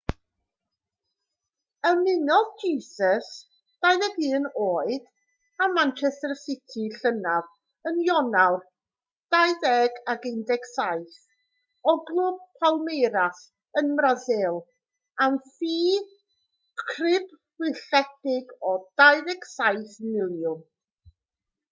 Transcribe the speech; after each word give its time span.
ymunodd 1.87 2.53
jesus 2.61 3.27
21 3.87 4.47
oed 4.67 5.03
â 5.65 5.67
manchester 5.73 6.31
city 6.43 6.85
llynedd 6.95 7.51
yn 7.91 7.99
ionawr 8.05 8.63
2017 9.35 11.05
o 11.93 11.95
glwb 12.09 12.39
palmeiras 12.63 13.43
ym 13.83 13.91
mrasil 13.99 14.57
am 15.27 15.37
ffi 15.51 15.77
crybwylledig 16.85 18.57
o 18.71 18.73
£27 19.03 20.01
miliwn 20.15 20.59